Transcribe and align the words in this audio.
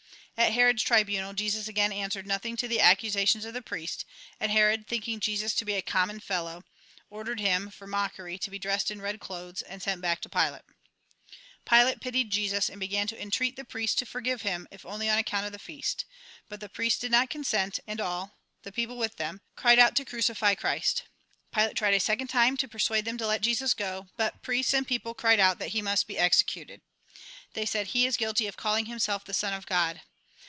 At 0.37 0.53
Herod's 0.53 0.81
tribunal, 0.81 1.33
Jesus 1.33 1.67
again 1.67 1.93
answered 1.93 2.25
nothing 2.25 2.57
to 2.57 2.67
the 2.67 2.79
accusations 2.79 3.45
of 3.45 3.53
the 3.53 3.61
priests; 3.61 4.05
and 4.39 4.51
Herod, 4.51 4.87
thinking 4.87 5.19
Jesus 5.19 5.53
to 5.53 5.65
be 5.65 5.73
a 5.75 5.83
common 5.83 6.19
fellow, 6.19 6.63
ordered 7.11 7.39
him, 7.39 7.69
for 7.69 7.85
mockery, 7.85 8.39
to 8.39 8.49
be 8.49 8.57
dressed 8.57 8.89
in 8.89 9.03
red 9.03 9.19
clothes, 9.19 9.61
and 9.61 9.83
sent 9.83 10.01
back 10.01 10.19
to 10.21 10.29
Pilate. 10.29 10.63
Pilate 11.63 12.01
pitied 12.01 12.31
Jesus, 12.31 12.69
and 12.71 12.79
began 12.79 13.05
to 13.05 13.21
entreat 13.21 13.55
the 13.55 13.63
priests 13.63 13.95
to 13.97 14.05
forgive 14.07 14.41
him, 14.41 14.67
if 14.71 14.83
only 14.83 15.07
on 15.07 15.19
account 15.19 15.45
of 15.45 15.51
the 15.51 15.59
feast. 15.59 16.05
But 16.49 16.59
the 16.59 16.69
priests 16.69 16.97
did 16.99 17.11
not 17.11 17.29
consent, 17.29 17.79
and 17.85 18.01
all— 18.01 18.39
the 18.63 18.71
people 18.71 18.97
with 18.97 19.17
them— 19.17 19.41
cried 19.55 19.77
out 19.77 19.95
to 19.97 20.05
crucify 20.05 20.55
Christ. 20.55 21.03
Pilate 21.53 21.75
tried 21.77 21.93
a 21.93 21.99
second 21.99 22.29
time 22.29 22.57
to 22.57 22.67
persuade 22.67 23.05
them 23.05 23.19
to 23.19 23.27
let 23.27 23.41
Jesus 23.41 23.75
go; 23.75 24.07
but 24.17 24.41
priests 24.41 24.73
and 24.73 24.87
people 24.87 25.13
cried 25.13 25.39
out 25.39 25.59
that 25.59 25.69
he 25.73 25.83
must 25.83 26.07
be 26.07 26.17
executed. 26.17 26.81
They 27.53 27.67
said:" 27.67 27.87
He 27.89 28.07
is 28.07 28.17
guilty 28.17 28.47
of 28.47 28.57
calling 28.57 28.87
himself 28.87 29.23
the 29.23 29.35
Son 29.35 29.53
of 29.53 29.67
God." 29.67 30.01